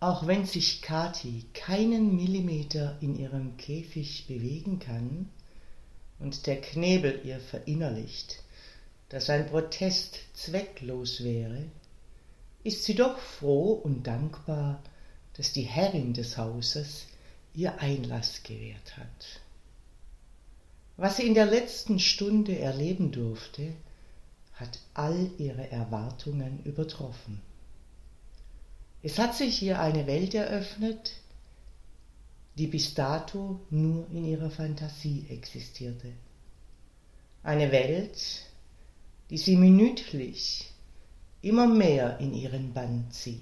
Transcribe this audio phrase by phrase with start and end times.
[0.00, 5.28] Auch wenn sich Kathi keinen Millimeter in ihrem Käfig bewegen kann
[6.18, 8.42] und der Knebel ihr verinnerlicht,
[9.10, 11.66] dass ein Protest zwecklos wäre,
[12.64, 14.82] ist sie doch froh und dankbar,
[15.34, 17.06] dass die Herrin des Hauses
[17.54, 19.40] ihr Einlass gewährt hat.
[20.96, 23.74] Was sie in der letzten Stunde erleben durfte,
[24.54, 27.42] hat all ihre Erwartungen übertroffen.
[29.02, 31.12] Es hat sich hier eine Welt eröffnet,
[32.56, 36.12] die bis dato nur in ihrer Fantasie existierte.
[37.42, 38.42] Eine Welt,
[39.30, 40.70] die sie minütlich
[41.40, 43.40] immer mehr in ihren Bann zieht.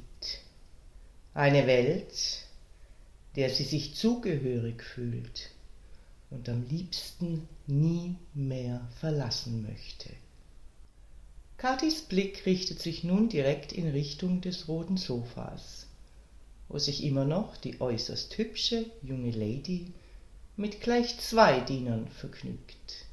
[1.34, 2.46] Eine Welt,
[3.34, 5.50] der sie sich zugehörig fühlt
[6.30, 10.10] und am liebsten nie mehr verlassen möchte.
[11.58, 15.86] Katis Blick richtet sich nun direkt in Richtung des roten Sofas,
[16.68, 19.92] wo sich immer noch die äußerst hübsche junge Lady
[20.56, 23.06] mit gleich zwei Dienern vergnügt.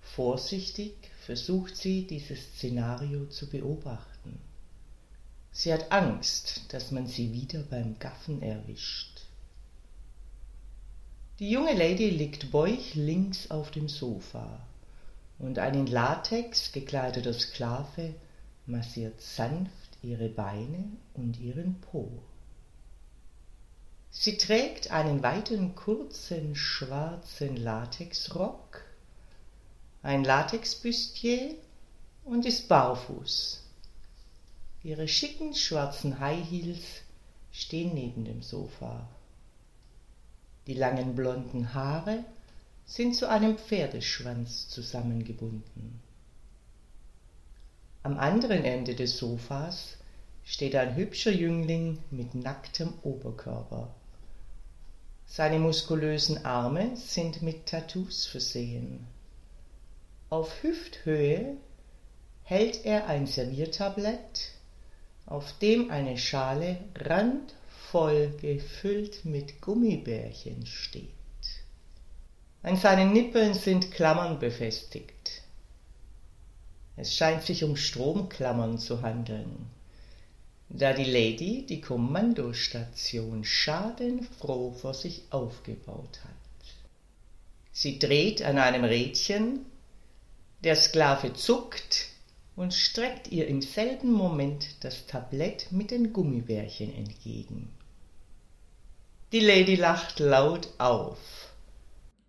[0.00, 4.38] Vorsichtig versucht sie, dieses Szenario zu beobachten.
[5.52, 9.20] Sie hat Angst, dass man sie wieder beim Gaffen erwischt.
[11.40, 14.66] Die junge Lady liegt bäuchlings auf dem Sofa
[15.38, 18.14] und ein in Latex gekleideter Sklave
[18.66, 22.10] massiert sanft ihre Beine und ihren Po.
[24.10, 28.82] Sie trägt einen weiten kurzen schwarzen Latexrock,
[30.02, 31.54] ein Latexbüstier
[32.24, 33.62] und ist barfuß.
[34.82, 37.02] Ihre schicken schwarzen High Heels
[37.52, 39.08] stehen neben dem Sofa.
[40.66, 42.24] Die langen blonden Haare
[42.88, 46.00] sind zu einem Pferdeschwanz zusammengebunden.
[48.02, 49.98] Am anderen Ende des Sofas
[50.42, 53.94] steht ein hübscher Jüngling mit nacktem Oberkörper.
[55.26, 59.06] Seine muskulösen Arme sind mit Tattoos versehen.
[60.30, 61.58] Auf Hüfthöhe
[62.44, 64.52] hält er ein Serviertablett,
[65.26, 71.17] auf dem eine Schale randvoll gefüllt mit Gummibärchen steht.
[72.68, 75.40] An seinen Nippeln sind Klammern befestigt.
[76.98, 79.70] Es scheint sich um Stromklammern zu handeln,
[80.68, 86.74] da die Lady die Kommandostation schadenfroh vor sich aufgebaut hat.
[87.72, 89.64] Sie dreht an einem Rädchen,
[90.62, 92.08] der Sklave zuckt
[92.54, 97.72] und streckt ihr im selben Moment das Tablett mit den Gummibärchen entgegen.
[99.32, 101.47] Die Lady lacht laut auf.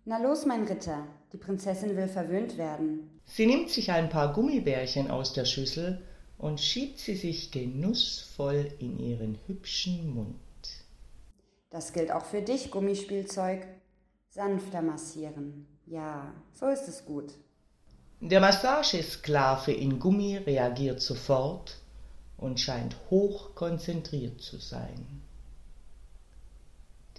[0.04, 3.20] Na los, mein Ritter, die Prinzessin will verwöhnt werden.
[3.24, 6.02] Sie nimmt sich ein paar Gummibärchen aus der Schüssel
[6.38, 10.36] und schiebt sie sich genussvoll in ihren hübschen Mund.
[11.68, 13.66] Das gilt auch für dich, Gummispielzeug.
[14.30, 15.66] Sanfter massieren.
[15.86, 17.32] Ja, so ist es gut.
[18.20, 21.78] Der Massagesklave in Gummi reagiert sofort
[22.36, 25.22] und scheint hoch konzentriert zu sein.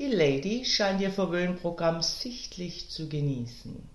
[0.01, 3.88] Die Lady scheint ihr Verwöhnprogramm sichtlich zu genießen.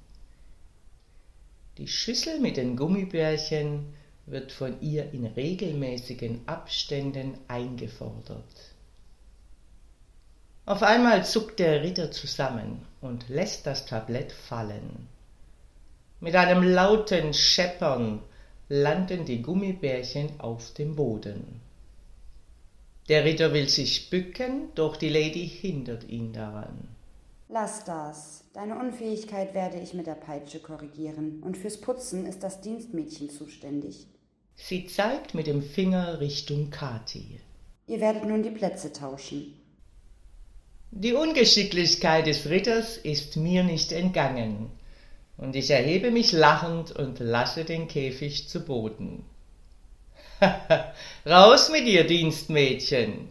[1.78, 3.92] Die Schüssel mit den Gummibärchen
[4.24, 8.44] wird von ihr in regelmäßigen Abständen eingefordert.
[10.64, 15.08] Auf einmal zuckt der Ritter zusammen und lässt das Tablett fallen.
[16.20, 18.20] Mit einem lauten Scheppern
[18.68, 21.65] landen die Gummibärchen auf dem Boden.
[23.08, 26.88] Der Ritter will sich bücken, doch die Lady hindert ihn daran.
[27.48, 28.42] Lass das.
[28.52, 34.06] Deine Unfähigkeit werde ich mit der Peitsche korrigieren, und fürs Putzen ist das Dienstmädchen zuständig.
[34.56, 37.40] Sie zeigt mit dem Finger Richtung Kathi.
[37.86, 39.54] Ihr werdet nun die Plätze tauschen.
[40.90, 44.70] Die Ungeschicklichkeit des Ritters ist mir nicht entgangen,
[45.36, 49.24] und ich erhebe mich lachend und lasse den Käfig zu Boden.
[51.26, 53.28] Raus mit dir, Dienstmädchen.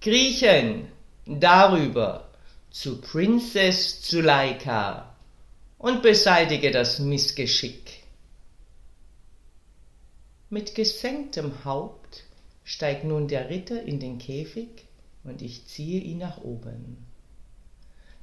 [0.00, 0.88] Kriechen
[1.26, 2.28] darüber
[2.70, 5.14] zu Princess Zuleika
[5.78, 8.02] und beseitige das Missgeschick.
[10.50, 12.24] Mit gesenktem Haupt
[12.64, 14.84] steigt nun der Ritter in den Käfig
[15.24, 17.06] und ich ziehe ihn nach oben.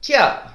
[0.01, 0.53] Tja,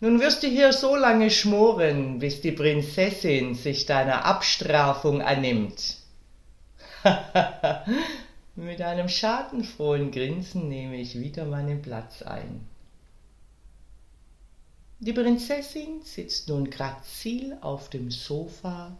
[0.00, 6.03] nun wirst du hier so lange schmoren, bis die Prinzessin sich deiner Abstrafung annimmt.
[8.56, 12.66] Mit einem schadenfrohen Grinsen nehme ich wieder meinen Platz ein.
[15.00, 18.96] Die Prinzessin sitzt nun grazil auf dem Sofa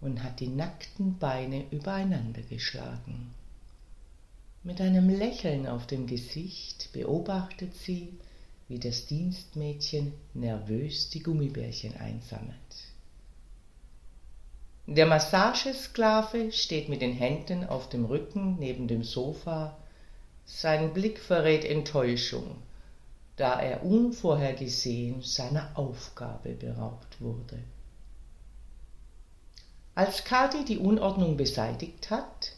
[0.00, 3.34] und hat die nackten Beine übereinander geschlagen.
[4.62, 8.10] Mit einem Lächeln auf dem Gesicht beobachtet sie,
[8.68, 12.91] wie das Dienstmädchen nervös die Gummibärchen einsammelt.
[14.86, 19.76] Der Massagesklave steht mit den Händen auf dem Rücken neben dem Sofa.
[20.44, 22.56] Sein Blick verrät Enttäuschung,
[23.36, 27.60] da er unvorhergesehen seiner Aufgabe beraubt wurde.
[29.94, 32.56] Als Kathi die Unordnung beseitigt hat,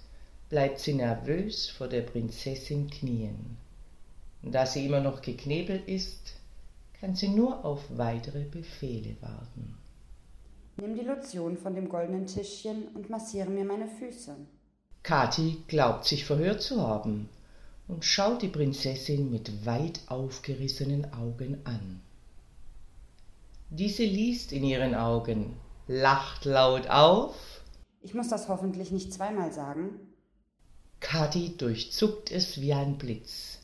[0.48, 3.58] bleibt sie nervös vor der Prinzessin knien.
[4.42, 6.36] Da sie immer noch geknebelt ist,
[7.00, 9.76] kann sie nur auf weitere Befehle warten.
[10.76, 14.34] Nimm die Lotion von dem goldenen Tischchen und massiere mir meine Füße.
[15.02, 17.28] Kathi glaubt sich verhört zu haben
[17.86, 22.00] und schaut die Prinzessin mit weit aufgerissenen Augen an.
[23.70, 25.56] Diese liest in ihren Augen,
[25.86, 27.34] lacht laut auf.
[28.00, 30.00] Ich muss das hoffentlich nicht zweimal sagen.
[31.00, 33.58] Kathi durchzuckt es wie ein Blitz.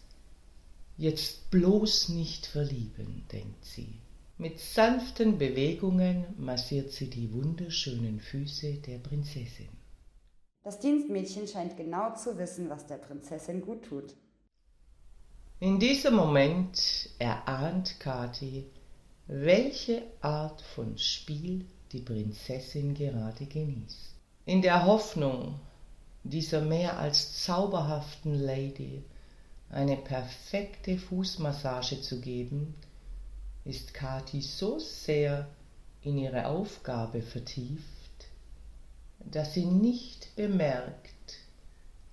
[0.97, 4.00] Jetzt bloß nicht verlieben, denkt sie.
[4.41, 9.69] Mit sanften Bewegungen massiert sie die wunderschönen Füße der Prinzessin.
[10.63, 14.15] Das Dienstmädchen scheint genau zu wissen, was der Prinzessin gut tut.
[15.59, 18.65] In diesem Moment erahnt Kathi,
[19.27, 24.15] welche Art von Spiel die Prinzessin gerade genießt.
[24.47, 25.61] In der Hoffnung,
[26.25, 29.05] dieser mehr als zauberhaften Lady
[29.69, 32.75] eine perfekte Fußmassage zu geben,
[33.65, 35.49] ist Kathi so sehr
[36.03, 37.85] in ihre Aufgabe vertieft,
[39.19, 41.37] dass sie nicht bemerkt,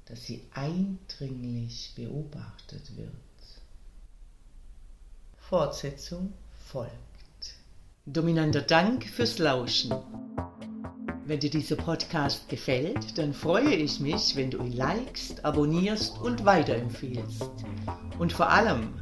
[0.06, 3.12] dass sie eindringlich beobachtet wird.
[5.38, 6.34] Fortsetzung
[6.66, 6.92] folgt.
[8.06, 9.94] Dominanter Dank fürs Lauschen.
[11.26, 16.46] Wenn dir dieser Podcast gefällt, dann freue ich mich, wenn du ihn likest, abonnierst und
[16.46, 17.50] weiterempfiehlst.
[18.18, 19.02] Und vor allem,